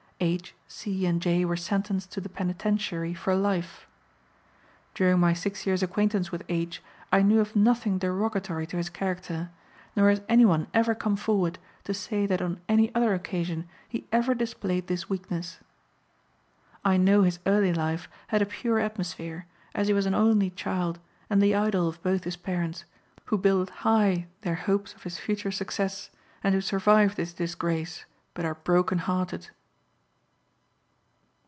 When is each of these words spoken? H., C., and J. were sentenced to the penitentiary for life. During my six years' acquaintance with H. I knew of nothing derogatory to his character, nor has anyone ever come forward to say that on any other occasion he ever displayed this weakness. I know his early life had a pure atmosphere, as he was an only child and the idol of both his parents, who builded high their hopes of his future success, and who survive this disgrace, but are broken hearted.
H., 0.23 0.53
C., 0.67 1.07
and 1.07 1.19
J. 1.19 1.45
were 1.45 1.57
sentenced 1.57 2.11
to 2.11 2.21
the 2.21 2.29
penitentiary 2.29 3.15
for 3.15 3.33
life. 3.33 3.87
During 4.93 5.17
my 5.17 5.33
six 5.33 5.65
years' 5.65 5.81
acquaintance 5.81 6.31
with 6.31 6.43
H. 6.47 6.83
I 7.11 7.23
knew 7.23 7.39
of 7.39 7.55
nothing 7.55 7.97
derogatory 7.97 8.67
to 8.67 8.77
his 8.77 8.87
character, 8.87 9.49
nor 9.95 10.11
has 10.11 10.21
anyone 10.29 10.67
ever 10.75 10.93
come 10.93 11.15
forward 11.15 11.57
to 11.85 11.95
say 11.95 12.27
that 12.27 12.39
on 12.39 12.61
any 12.69 12.93
other 12.93 13.15
occasion 13.15 13.67
he 13.89 14.05
ever 14.11 14.35
displayed 14.35 14.85
this 14.85 15.09
weakness. 15.09 15.57
I 16.85 16.97
know 16.97 17.23
his 17.23 17.39
early 17.47 17.73
life 17.73 18.07
had 18.27 18.43
a 18.43 18.45
pure 18.45 18.77
atmosphere, 18.77 19.47
as 19.73 19.87
he 19.87 19.93
was 19.95 20.05
an 20.05 20.13
only 20.13 20.51
child 20.51 20.99
and 21.31 21.41
the 21.41 21.55
idol 21.55 21.87
of 21.87 22.03
both 22.03 22.25
his 22.25 22.37
parents, 22.37 22.85
who 23.25 23.39
builded 23.39 23.73
high 23.77 24.27
their 24.41 24.53
hopes 24.53 24.93
of 24.93 25.01
his 25.01 25.17
future 25.17 25.49
success, 25.51 26.11
and 26.43 26.53
who 26.53 26.61
survive 26.61 27.15
this 27.15 27.33
disgrace, 27.33 28.05
but 28.35 28.45
are 28.45 28.53
broken 28.53 28.99
hearted. 28.99 29.49